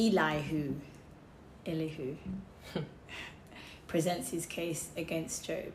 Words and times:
Elihu, 0.00 0.76
Elihu, 1.66 2.16
presents 3.86 4.30
his 4.30 4.46
case 4.46 4.88
against 4.96 5.44
Job. 5.44 5.74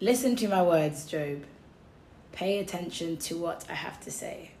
Listen 0.00 0.36
to 0.36 0.48
my 0.48 0.62
words, 0.62 1.04
Job. 1.04 1.44
Pay 2.32 2.60
attention 2.60 3.18
to 3.18 3.36
what 3.36 3.66
I 3.68 3.74
have 3.74 4.00
to 4.04 4.10
say. 4.10 4.52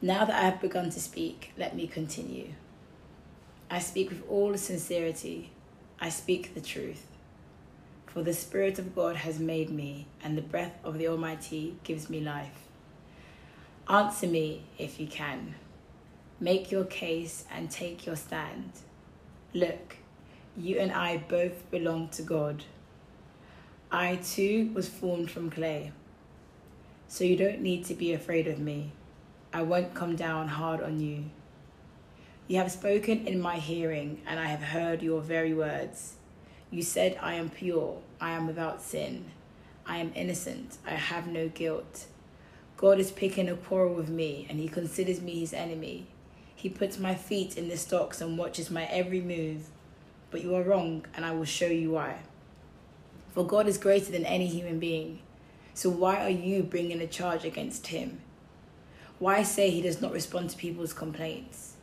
Now 0.00 0.24
that 0.24 0.36
I 0.36 0.46
have 0.46 0.62
begun 0.62 0.88
to 0.88 1.00
speak, 1.00 1.52
let 1.58 1.76
me 1.76 1.86
continue. 1.86 2.54
I 3.70 3.80
speak 3.80 4.08
with 4.08 4.24
all 4.26 4.56
sincerity. 4.56 5.50
I 6.00 6.08
speak 6.08 6.54
the 6.54 6.62
truth. 6.62 7.04
For 8.06 8.22
the 8.22 8.32
Spirit 8.32 8.78
of 8.78 8.94
God 8.94 9.16
has 9.16 9.38
made 9.38 9.68
me, 9.68 10.06
and 10.24 10.38
the 10.38 10.42
breath 10.42 10.78
of 10.82 10.96
the 10.96 11.08
Almighty 11.08 11.76
gives 11.84 12.08
me 12.08 12.20
life. 12.20 12.64
Answer 13.86 14.28
me 14.28 14.62
if 14.78 14.98
you 14.98 15.06
can. 15.06 15.56
Make 16.40 16.70
your 16.70 16.84
case 16.84 17.44
and 17.50 17.68
take 17.70 18.06
your 18.06 18.14
stand. 18.14 18.70
Look, 19.52 19.96
you 20.56 20.78
and 20.78 20.92
I 20.92 21.16
both 21.16 21.68
belong 21.70 22.10
to 22.10 22.22
God. 22.22 22.64
I 23.90 24.16
too 24.16 24.70
was 24.72 24.88
formed 24.88 25.30
from 25.30 25.50
clay. 25.50 25.92
So 27.08 27.24
you 27.24 27.36
don't 27.36 27.60
need 27.60 27.86
to 27.86 27.94
be 27.94 28.12
afraid 28.12 28.46
of 28.46 28.58
me. 28.58 28.92
I 29.52 29.62
won't 29.62 29.94
come 29.94 30.14
down 30.14 30.48
hard 30.48 30.80
on 30.80 31.00
you. 31.00 31.24
You 32.46 32.58
have 32.58 32.70
spoken 32.70 33.26
in 33.26 33.40
my 33.40 33.56
hearing, 33.56 34.22
and 34.26 34.38
I 34.38 34.46
have 34.46 34.62
heard 34.62 35.02
your 35.02 35.20
very 35.20 35.54
words. 35.54 36.14
You 36.70 36.82
said, 36.82 37.18
I 37.20 37.34
am 37.34 37.50
pure, 37.50 37.98
I 38.20 38.32
am 38.32 38.46
without 38.46 38.80
sin, 38.80 39.24
I 39.86 39.98
am 39.98 40.12
innocent, 40.14 40.78
I 40.86 40.92
have 40.92 41.26
no 41.26 41.48
guilt. 41.48 42.06
God 42.76 43.00
is 43.00 43.10
picking 43.10 43.48
a 43.48 43.56
quarrel 43.56 43.94
with 43.94 44.08
me, 44.08 44.46
and 44.48 44.60
he 44.60 44.68
considers 44.68 45.20
me 45.20 45.40
his 45.40 45.52
enemy. 45.52 46.06
He 46.58 46.68
puts 46.68 46.98
my 46.98 47.14
feet 47.14 47.56
in 47.56 47.68
the 47.68 47.76
stocks 47.76 48.20
and 48.20 48.36
watches 48.36 48.68
my 48.68 48.84
every 48.86 49.20
move. 49.20 49.68
But 50.32 50.42
you 50.42 50.56
are 50.56 50.64
wrong, 50.64 51.06
and 51.14 51.24
I 51.24 51.30
will 51.30 51.44
show 51.44 51.68
you 51.68 51.92
why. 51.92 52.22
For 53.32 53.46
God 53.46 53.68
is 53.68 53.78
greater 53.78 54.10
than 54.10 54.26
any 54.26 54.48
human 54.48 54.80
being. 54.80 55.20
So 55.74 55.88
why 55.88 56.16
are 56.16 56.28
you 56.28 56.64
bringing 56.64 57.00
a 57.00 57.06
charge 57.06 57.44
against 57.44 57.86
him? 57.86 58.22
Why 59.20 59.44
say 59.44 59.70
he 59.70 59.80
does 59.80 60.00
not 60.00 60.12
respond 60.12 60.50
to 60.50 60.56
people's 60.56 60.92
complaints? 60.92 61.74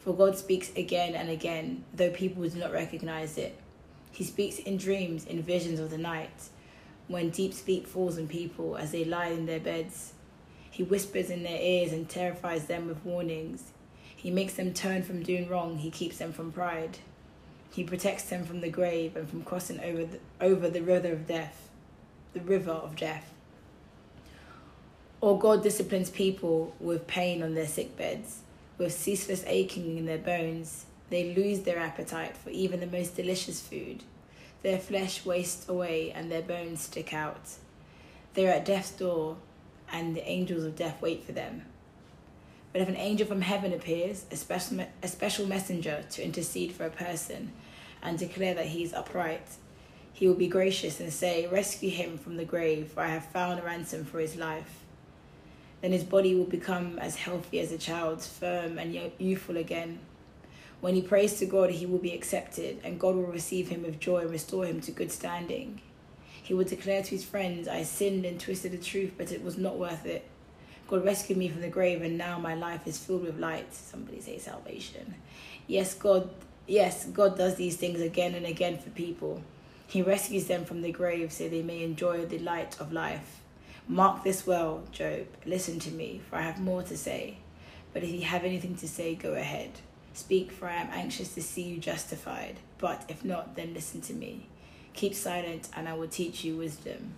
For 0.00 0.12
God 0.12 0.36
speaks 0.36 0.72
again 0.74 1.14
and 1.14 1.30
again, 1.30 1.84
though 1.94 2.10
people 2.10 2.42
do 2.48 2.58
not 2.58 2.72
recognize 2.72 3.38
it. 3.38 3.56
He 4.10 4.24
speaks 4.24 4.58
in 4.58 4.76
dreams, 4.76 5.24
in 5.24 5.40
visions 5.40 5.78
of 5.78 5.90
the 5.90 5.98
night, 5.98 6.48
when 7.06 7.30
deep 7.30 7.54
sleep 7.54 7.86
falls 7.86 8.18
on 8.18 8.26
people 8.26 8.76
as 8.76 8.90
they 8.90 9.04
lie 9.04 9.28
in 9.28 9.46
their 9.46 9.60
beds. 9.60 10.14
He 10.68 10.82
whispers 10.82 11.30
in 11.30 11.44
their 11.44 11.60
ears 11.60 11.92
and 11.92 12.08
terrifies 12.08 12.66
them 12.66 12.88
with 12.88 13.04
warnings. 13.04 13.70
He 14.16 14.30
makes 14.30 14.54
them 14.54 14.72
turn 14.72 15.02
from 15.02 15.22
doing 15.22 15.48
wrong, 15.48 15.78
he 15.78 15.90
keeps 15.90 16.16
them 16.16 16.32
from 16.32 16.50
pride. 16.50 16.98
He 17.70 17.84
protects 17.84 18.24
them 18.24 18.44
from 18.44 18.62
the 18.62 18.70
grave 18.70 19.14
and 19.14 19.28
from 19.28 19.42
crossing 19.42 19.78
over 19.80 20.06
the, 20.06 20.18
over 20.40 20.70
the 20.70 20.80
river 20.80 21.12
of 21.12 21.26
death, 21.26 21.68
the 22.32 22.40
river 22.40 22.72
of 22.72 22.96
death. 22.96 23.32
Or 25.20 25.38
God 25.38 25.62
disciplines 25.62 26.08
people 26.08 26.74
with 26.80 27.06
pain 27.06 27.42
on 27.42 27.54
their 27.54 27.66
sick 27.66 27.96
beds, 27.96 28.40
with 28.78 28.92
ceaseless 28.92 29.44
aching 29.46 29.98
in 29.98 30.06
their 30.06 30.18
bones. 30.18 30.86
They 31.10 31.34
lose 31.34 31.60
their 31.60 31.78
appetite 31.78 32.36
for 32.36 32.50
even 32.50 32.80
the 32.80 32.86
most 32.86 33.14
delicious 33.14 33.60
food. 33.60 34.02
Their 34.62 34.78
flesh 34.78 35.24
wastes 35.24 35.68
away 35.68 36.10
and 36.10 36.30
their 36.30 36.42
bones 36.42 36.80
stick 36.80 37.12
out. 37.12 37.50
They 38.34 38.46
are 38.46 38.52
at 38.52 38.64
death's 38.64 38.90
door, 38.90 39.36
and 39.92 40.16
the 40.16 40.26
angels 40.28 40.64
of 40.64 40.76
death 40.76 41.00
wait 41.00 41.24
for 41.24 41.32
them. 41.32 41.62
But 42.76 42.82
if 42.82 42.88
an 42.90 42.96
angel 42.96 43.26
from 43.26 43.40
heaven 43.40 43.72
appears, 43.72 44.26
a 44.30 44.36
special, 44.36 44.84
a 45.02 45.08
special 45.08 45.46
messenger 45.46 46.04
to 46.10 46.22
intercede 46.22 46.72
for 46.72 46.84
a 46.84 46.90
person 46.90 47.52
and 48.02 48.18
declare 48.18 48.52
that 48.52 48.66
he 48.66 48.82
is 48.82 48.92
upright, 48.92 49.48
he 50.12 50.28
will 50.28 50.34
be 50.34 50.46
gracious 50.46 51.00
and 51.00 51.10
say, 51.10 51.46
Rescue 51.46 51.88
him 51.88 52.18
from 52.18 52.36
the 52.36 52.44
grave, 52.44 52.88
for 52.88 53.00
I 53.00 53.08
have 53.08 53.24
found 53.32 53.60
a 53.60 53.62
ransom 53.62 54.04
for 54.04 54.18
his 54.18 54.36
life. 54.36 54.84
Then 55.80 55.92
his 55.92 56.04
body 56.04 56.34
will 56.34 56.44
become 56.44 56.98
as 56.98 57.16
healthy 57.16 57.60
as 57.60 57.72
a 57.72 57.78
child's, 57.78 58.28
firm 58.28 58.78
and 58.78 58.94
youthful 59.18 59.56
again. 59.56 59.98
When 60.82 60.94
he 60.94 61.00
prays 61.00 61.38
to 61.38 61.46
God, 61.46 61.70
he 61.70 61.86
will 61.86 61.96
be 61.96 62.12
accepted, 62.12 62.80
and 62.84 63.00
God 63.00 63.14
will 63.14 63.22
receive 63.22 63.70
him 63.70 63.84
with 63.84 64.00
joy 64.00 64.18
and 64.18 64.30
restore 64.30 64.66
him 64.66 64.82
to 64.82 64.90
good 64.90 65.10
standing. 65.10 65.80
He 66.42 66.52
will 66.52 66.64
declare 66.64 67.02
to 67.02 67.10
his 67.10 67.24
friends, 67.24 67.68
I 67.68 67.84
sinned 67.84 68.26
and 68.26 68.38
twisted 68.38 68.72
the 68.72 68.76
truth, 68.76 69.12
but 69.16 69.32
it 69.32 69.42
was 69.42 69.56
not 69.56 69.78
worth 69.78 70.04
it. 70.04 70.28
God 70.88 71.04
rescued 71.04 71.38
me 71.38 71.48
from 71.48 71.62
the 71.62 71.68
grave, 71.68 72.02
and 72.02 72.16
now 72.16 72.38
my 72.38 72.54
life 72.54 72.86
is 72.86 72.96
filled 72.96 73.24
with 73.24 73.38
light. 73.38 73.74
Somebody 73.74 74.20
say 74.20 74.38
salvation. 74.38 75.16
Yes, 75.66 75.94
God, 75.94 76.30
yes, 76.68 77.06
God 77.06 77.36
does 77.36 77.56
these 77.56 77.76
things 77.76 78.00
again 78.00 78.34
and 78.34 78.46
again 78.46 78.78
for 78.78 78.90
people. 78.90 79.42
He 79.88 80.02
rescues 80.02 80.46
them 80.46 80.64
from 80.64 80.82
the 80.82 80.92
grave 80.92 81.32
so 81.32 81.48
they 81.48 81.62
may 81.62 81.82
enjoy 81.82 82.26
the 82.26 82.38
light 82.38 82.80
of 82.80 82.92
life. 82.92 83.40
Mark 83.88 84.22
this 84.22 84.46
well, 84.46 84.84
Job. 84.92 85.26
Listen 85.44 85.80
to 85.80 85.90
me, 85.90 86.20
for 86.28 86.36
I 86.36 86.42
have 86.42 86.60
more 86.60 86.82
to 86.84 86.96
say. 86.96 87.38
But 87.92 88.04
if 88.04 88.10
you 88.10 88.22
have 88.22 88.44
anything 88.44 88.76
to 88.76 88.88
say, 88.88 89.14
go 89.14 89.34
ahead. 89.34 89.70
Speak, 90.12 90.52
for 90.52 90.68
I 90.68 90.76
am 90.76 90.88
anxious 90.92 91.34
to 91.34 91.42
see 91.42 91.62
you 91.62 91.78
justified. 91.78 92.56
But 92.78 93.04
if 93.08 93.24
not, 93.24 93.56
then 93.56 93.74
listen 93.74 94.00
to 94.02 94.12
me. 94.12 94.46
Keep 94.92 95.14
silent, 95.14 95.68
and 95.74 95.88
I 95.88 95.94
will 95.94 96.08
teach 96.08 96.44
you 96.44 96.56
wisdom 96.56 97.14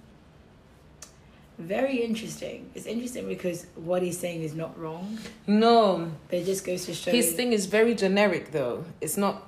very 1.59 2.03
interesting. 2.03 2.71
It's 2.75 2.87
interesting 2.87 3.27
because 3.29 3.67
what 3.75 4.03
he's 4.03 4.19
saying 4.19 4.43
is 4.43 4.55
not 4.55 4.79
wrong. 4.79 5.19
No. 5.47 6.13
But 6.29 6.41
it 6.41 6.45
just 6.47 6.65
goes 6.65 6.87
to 6.87 6.95
show 6.95 7.11
His 7.11 7.33
thing 7.33 7.53
is 7.53 7.67
very 7.67 7.95
generic 7.95 8.53
though. 8.53 8.85
It's 9.01 9.17
not 9.17 9.45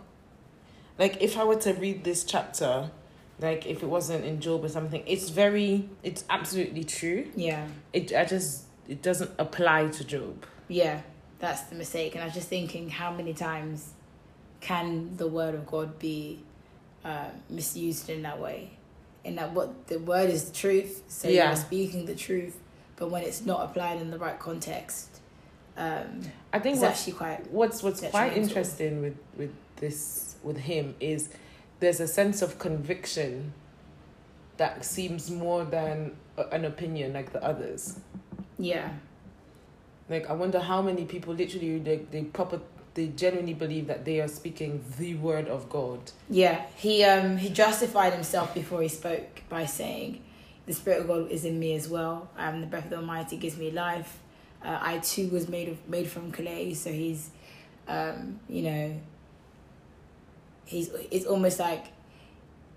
like 0.99 1.23
if 1.23 1.39
I 1.39 1.45
were 1.45 1.57
to 1.57 1.73
read 1.75 2.05
this 2.05 2.25
chapter, 2.25 2.91
like 3.39 3.65
if 3.67 3.83
it 3.83 3.87
wasn't 3.87 4.25
in 4.25 4.41
Job 4.41 4.65
or 4.65 4.69
something, 4.69 5.03
it's 5.07 5.31
very 5.31 5.89
it's 6.03 6.25
absolutely 6.29 6.85
true. 6.85 7.29
Yeah. 7.37 7.67
It 7.93 8.13
I 8.15 8.25
just 8.25 8.65
it 8.89 9.03
doesn't 9.03 9.31
apply 9.39 9.89
to 9.89 10.05
Job. 10.05 10.45
Yeah. 10.69 11.03
That's 11.39 11.63
the 11.63 11.77
mistake. 11.77 12.15
And 12.15 12.23
I 12.23 12.27
was 12.27 12.35
just 12.35 12.49
thinking 12.49 12.91
how 12.91 13.13
many 13.13 13.33
times 13.33 13.93
can 14.61 15.17
the 15.17 15.27
word 15.27 15.55
of 15.55 15.67
God 15.67 15.99
be 15.99 16.41
uh, 17.05 17.29
misused 17.49 18.11
in 18.11 18.23
that 18.23 18.39
way? 18.39 18.73
And 19.25 19.39
that 19.39 19.53
what 19.53 19.87
the 19.89 19.99
word 19.99 20.31
is 20.31 20.45
the 20.45 20.55
truth. 20.55 21.03
So 21.09 21.29
yeah. 21.29 21.49
you're 21.49 21.57
speaking 21.57 22.07
the 22.07 22.15
truth, 22.15 22.59
but 22.97 23.11
when 23.11 23.23
it's 23.23 23.45
not 23.45 23.65
applied 23.65 24.01
in 24.01 24.11
the 24.11 24.19
right 24.19 24.39
context, 24.39 25.21
um, 25.77 26.21
I 26.53 26.59
think 26.59 26.75
it's 26.75 26.85
actually 26.85 27.15
quite 27.15 27.51
what's 27.51 27.83
what's 27.83 28.01
quite 28.03 28.37
interesting 28.37 29.01
with 29.01 29.17
with 29.37 29.53
this 29.77 30.37
with 30.43 30.59
him 30.59 30.95
is 31.01 31.31
there's 31.81 32.01
a 32.01 32.09
sense 32.09 32.43
of 32.43 32.59
conviction 32.59 33.53
that 34.57 34.85
seems 34.85 35.31
more 35.31 35.65
than 35.65 36.17
an 36.53 36.65
opinion 36.65 37.15
like 37.15 37.33
the 37.33 37.43
others. 37.43 37.99
Yeah. 38.59 38.91
Like 40.11 40.29
I 40.29 40.35
wonder 40.35 40.61
how 40.61 40.83
many 40.83 41.05
people 41.05 41.35
literally 41.35 41.79
they 41.79 41.97
they 42.11 42.25
proper 42.25 42.61
they 42.95 43.09
genuinely 43.09 43.55
believe 43.55 43.87
that 43.87 44.05
they 44.05 44.21
are 44.21 44.29
speaking 44.29 44.85
the 44.99 45.15
word 45.15 45.49
of 45.49 45.69
God. 45.69 45.99
Yeah, 46.29 46.67
he 46.77 47.05
um 47.05 47.37
he 47.37 47.49
justified 47.49 48.13
himself 48.13 48.55
before 48.55 48.83
he 48.83 48.89
spoke 48.89 49.43
by 49.49 49.67
saying, 49.67 50.23
"The 50.67 50.73
Spirit 50.73 51.01
of 51.01 51.07
God 51.07 51.31
is 51.31 51.45
in 51.45 51.59
me 51.59 51.75
as 51.75 51.89
well. 51.89 52.29
Um, 52.37 52.61
the 52.61 52.67
breath 52.67 52.85
of 52.85 52.91
the 52.91 52.97
Almighty 52.97 53.37
gives 53.37 53.57
me 53.57 53.71
life. 53.71 54.19
Uh, 54.65 54.79
I 54.81 54.99
too 54.99 55.29
was 55.29 55.49
made 55.49 55.69
of 55.69 55.89
made 55.89 56.09
from 56.09 56.33
clay." 56.33 56.75
So 56.75 56.91
he's, 56.91 57.31
um, 57.89 58.41
you 58.49 58.63
know, 58.63 59.01
he's 60.65 60.91
it's 61.11 61.27
almost 61.27 61.59
like 61.59 61.87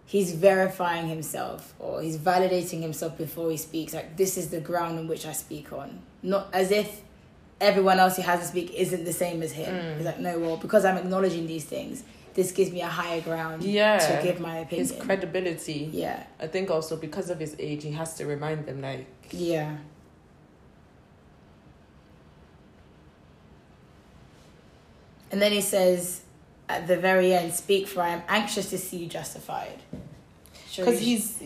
he's 0.06 0.34
verifying 0.34 1.08
himself 1.08 1.74
or 1.80 2.02
he's 2.02 2.18
validating 2.18 2.82
himself 2.82 3.18
before 3.18 3.50
he 3.50 3.58
speaks. 3.58 3.94
Like 3.94 4.18
this 4.18 4.38
is 4.38 4.50
the 4.50 4.60
ground 4.60 5.00
on 5.00 5.08
which 5.08 5.26
I 5.26 5.32
speak 5.32 5.74
on, 5.74 6.02
not 6.22 6.50
as 6.54 6.72
if 6.72 7.02
everyone 7.64 8.00
else 8.00 8.18
who 8.18 8.22
has 8.22 8.42
to 8.42 8.46
speak 8.46 8.74
isn't 8.74 9.06
the 9.06 9.14
same 9.14 9.42
as 9.42 9.52
him. 9.52 9.74
Mm. 9.74 9.98
He's 9.98 10.06
like, 10.06 10.20
no, 10.20 10.38
well, 10.40 10.58
because 10.58 10.86
I'm 10.86 10.98
acknowledging 10.98 11.48
these 11.48 11.66
things, 11.66 12.04
this 12.34 12.52
gives 12.52 12.72
me 12.72 12.82
a 12.82 12.88
higher 12.88 13.22
ground 13.22 13.64
yeah, 13.64 13.98
to 13.98 14.24
give 14.24 14.40
my 14.40 14.58
opinion. 14.58 14.88
His 14.88 14.98
credibility. 14.98 15.90
Yeah. 15.92 16.24
I 16.40 16.48
think 16.48 16.70
also 16.70 16.98
because 16.98 17.30
of 17.30 17.40
his 17.40 17.56
age, 17.60 17.84
he 17.84 17.92
has 17.92 18.16
to 18.16 18.26
remind 18.26 18.66
them, 18.66 18.82
like. 18.82 19.08
Yeah. 19.32 19.78
And 25.32 25.42
then 25.42 25.52
he 25.52 25.62
says 25.62 26.22
at 26.70 26.88
the 26.88 26.98
very 26.98 27.34
end, 27.34 27.54
Speak, 27.54 27.88
for 27.88 28.02
I 28.02 28.10
am 28.10 28.24
anxious 28.28 28.70
to 28.70 28.78
see 28.78 28.98
you 28.98 29.08
justified. 29.08 29.80
Because 30.76 31.00
he's. 31.00 31.42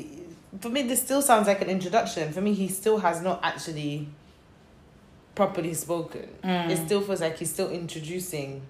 For 0.60 0.69
me, 0.69 0.81
this 0.81 1.02
still 1.02 1.22
sounds 1.22 1.48
like 1.48 1.62
an 1.62 1.69
introduction. 1.69 2.34
For 2.34 2.42
me, 2.42 2.54
he 2.54 2.68
still 2.68 2.98
has 2.98 3.22
not 3.22 3.40
actually 3.44 4.08
properly 5.38 5.75
spoken. 5.75 6.28
Mm. 6.44 6.72
It 6.72 6.78
still 6.86 7.00
feels 7.01 7.22
like 7.22 7.38
he's 7.38 7.54
still 7.54 7.69
introducing 7.69 8.63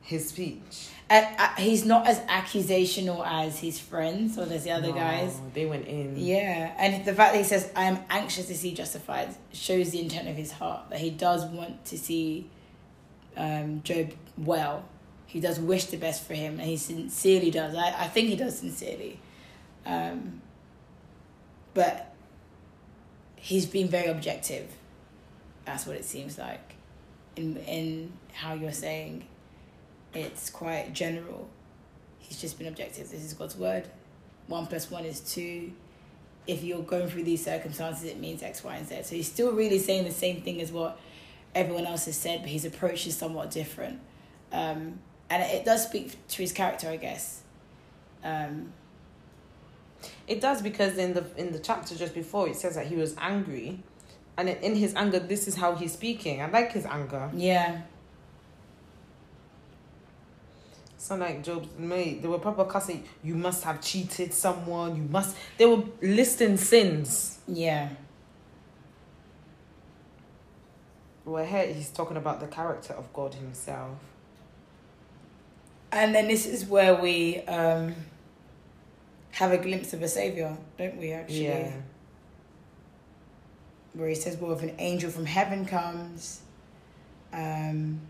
his 0.00 0.28
speech. 0.28 0.88
Uh, 1.10 1.24
uh, 1.36 1.48
he's 1.56 1.84
not 1.84 2.06
as 2.06 2.20
accusational 2.20 3.26
as 3.26 3.58
his 3.58 3.80
friends 3.80 4.38
or 4.38 4.44
there's 4.44 4.62
the 4.62 4.70
other 4.70 4.88
no, 4.88 4.94
guys. 4.94 5.36
They 5.54 5.66
went 5.66 5.86
in. 5.88 6.14
Yeah, 6.16 6.74
and 6.78 7.04
the 7.04 7.12
fact 7.12 7.32
that 7.32 7.38
he 7.38 7.44
says, 7.44 7.70
"I 7.74 7.84
am 7.84 7.98
anxious 8.08 8.46
to 8.46 8.54
see 8.54 8.72
justified," 8.72 9.34
shows 9.52 9.90
the 9.90 10.00
intent 10.00 10.28
of 10.28 10.36
his 10.36 10.52
heart 10.52 10.90
that 10.90 11.00
he 11.00 11.10
does 11.10 11.44
want 11.44 11.84
to 11.86 11.98
see 11.98 12.48
um, 13.36 13.82
Job 13.82 14.12
well. 14.36 14.84
He 15.26 15.40
does 15.40 15.58
wish 15.58 15.86
the 15.86 15.96
best 15.96 16.24
for 16.24 16.34
him, 16.34 16.60
and 16.60 16.68
he 16.68 16.76
sincerely 16.76 17.50
does. 17.50 17.74
I, 17.74 18.04
I 18.04 18.06
think 18.06 18.28
he 18.28 18.36
does 18.36 18.58
sincerely. 18.60 19.18
Um, 19.84 20.40
but 21.74 22.14
he's 23.36 23.66
been 23.66 23.88
very 23.88 24.06
objective. 24.06 24.68
That's 25.68 25.86
what 25.86 25.96
it 25.96 26.04
seems 26.06 26.38
like. 26.38 26.76
In 27.36 27.58
in 27.58 28.12
how 28.32 28.54
you're 28.54 28.72
saying, 28.72 29.26
it's 30.14 30.48
quite 30.48 30.94
general. 30.94 31.46
He's 32.18 32.40
just 32.40 32.58
been 32.58 32.68
objective. 32.68 33.10
This 33.10 33.22
is 33.22 33.34
God's 33.34 33.54
word. 33.54 33.86
One 34.46 34.66
plus 34.66 34.90
one 34.90 35.04
is 35.04 35.20
two. 35.20 35.72
If 36.46 36.64
you're 36.64 36.82
going 36.82 37.08
through 37.08 37.24
these 37.24 37.44
circumstances, 37.44 38.04
it 38.04 38.18
means 38.18 38.42
X, 38.42 38.64
Y, 38.64 38.76
and 38.76 38.88
Z. 38.88 39.02
So 39.02 39.14
he's 39.14 39.30
still 39.30 39.52
really 39.52 39.78
saying 39.78 40.04
the 40.04 40.10
same 40.10 40.40
thing 40.40 40.62
as 40.62 40.72
what 40.72 40.98
everyone 41.54 41.84
else 41.84 42.06
has 42.06 42.16
said, 42.16 42.40
but 42.40 42.48
his 42.48 42.64
approach 42.64 43.06
is 43.06 43.14
somewhat 43.14 43.50
different. 43.50 44.00
Um, 44.50 45.00
and 45.28 45.42
it 45.42 45.66
does 45.66 45.82
speak 45.82 46.16
to 46.28 46.36
his 46.38 46.52
character, 46.52 46.88
I 46.88 46.96
guess. 46.96 47.42
Um, 48.24 48.72
it 50.26 50.40
does 50.40 50.62
because 50.62 50.96
in 50.96 51.12
the 51.12 51.26
in 51.36 51.52
the 51.52 51.58
chapter 51.58 51.94
just 51.94 52.14
before 52.14 52.48
it 52.48 52.56
says 52.56 52.76
that 52.76 52.86
he 52.86 52.96
was 52.96 53.14
angry, 53.18 53.82
and 54.38 54.48
in 54.48 54.76
his 54.76 54.94
anger, 54.94 55.18
this 55.18 55.48
is 55.48 55.56
how 55.56 55.74
he's 55.74 55.92
speaking. 55.92 56.40
I 56.40 56.48
like 56.48 56.70
his 56.70 56.86
anger. 56.86 57.28
Yeah. 57.34 57.80
So 60.96 61.16
like 61.16 61.42
Job's 61.42 61.68
mate, 61.76 62.22
they 62.22 62.28
were 62.28 62.38
proper 62.38 62.64
cussing. 62.64 63.02
You 63.24 63.34
must 63.34 63.64
have 63.64 63.80
cheated 63.80 64.32
someone. 64.32 64.94
You 64.96 65.02
must. 65.02 65.36
They 65.56 65.66
were 65.66 65.82
listing 66.00 66.56
sins. 66.56 67.40
Yeah. 67.48 67.88
Well, 71.24 71.44
here 71.44 71.66
he's 71.66 71.90
talking 71.90 72.16
about 72.16 72.38
the 72.38 72.46
character 72.46 72.94
of 72.94 73.12
God 73.12 73.34
Himself. 73.34 73.98
And 75.90 76.14
then 76.14 76.28
this 76.28 76.46
is 76.46 76.64
where 76.64 76.94
we 76.94 77.40
um, 77.42 77.94
have 79.32 79.50
a 79.50 79.58
glimpse 79.58 79.92
of 79.94 80.02
a 80.02 80.08
savior, 80.08 80.56
don't 80.78 80.96
we? 80.96 81.12
Actually, 81.12 81.44
yeah. 81.44 81.72
Where 83.98 84.08
he 84.08 84.14
says, 84.14 84.36
"Well, 84.36 84.52
if 84.52 84.62
an 84.62 84.74
angel 84.78 85.10
from 85.10 85.26
heaven 85.26 85.66
comes, 85.66 86.40
um, 87.32 88.00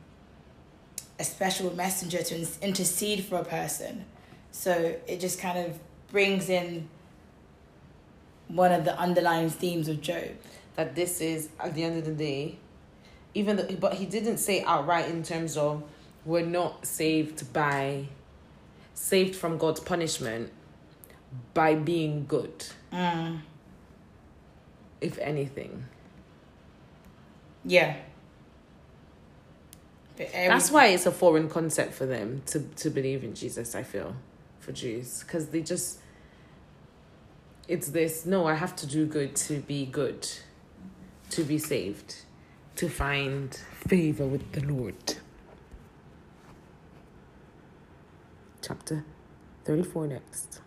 a 1.19 1.25
special 1.25 1.75
messenger 1.75 2.23
to 2.23 2.47
intercede 2.63 3.25
for 3.25 3.37
a 3.37 3.45
person," 3.45 4.05
so 4.53 4.97
it 5.07 5.19
just 5.19 5.41
kind 5.41 5.59
of 5.59 5.79
brings 6.11 6.49
in 6.49 6.89
one 8.49 8.73
of 8.73 8.85
the 8.85 8.97
underlying 8.99 9.51
themes 9.51 9.89
of 9.89 10.01
Job. 10.01 10.37
That 10.77 10.95
this 10.95 11.21
is 11.21 11.49
at 11.59 11.75
the 11.75 11.83
end 11.83 11.99
of 11.99 12.05
the 12.05 12.13
day 12.13 12.59
even 13.35 13.57
though, 13.57 13.69
but 13.79 13.95
he 13.95 14.07
didn't 14.07 14.39
say 14.39 14.63
outright 14.65 15.09
in 15.09 15.23
terms 15.23 15.57
of 15.57 15.83
we're 16.25 16.45
not 16.45 16.87
saved 16.87 17.53
by 17.53 18.07
saved 18.95 19.37
from 19.37 19.59
God's 19.59 19.81
punishment 19.81 20.51
by 21.55 21.75
being 21.75 22.25
good. 22.27 22.67
Mm. 22.93 23.41
If 25.01 25.19
anything. 25.19 25.85
Yeah. 27.65 27.97
That's 30.17 30.71
why 30.71 30.87
it's 30.87 31.07
a 31.07 31.13
foreign 31.13 31.49
concept 31.49 31.95
for 31.95 32.07
them 32.07 32.43
to, 32.47 32.61
to 32.61 32.91
believe 32.91 33.23
in 33.23 33.35
Jesus, 33.35 33.75
I 33.75 33.85
feel, 33.85 34.17
for 34.59 34.73
Jews. 34.73 35.23
Because 35.23 35.49
they 35.49 35.63
just, 35.63 36.01
it's 37.69 37.89
this 37.89 38.27
no, 38.27 38.47
I 38.47 38.55
have 38.55 38.75
to 38.77 38.87
do 38.87 39.07
good 39.07 39.37
to 39.37 39.61
be 39.61 39.87
good, 39.87 40.29
to 41.31 41.45
be 41.45 41.59
saved 41.59 42.17
to 42.79 42.89
find 42.89 43.53
favor 43.75 44.25
with 44.25 44.53
the 44.53 44.61
Lord. 44.61 45.17
Chapter 48.63 49.05
34 49.65 50.07
next. 50.07 50.61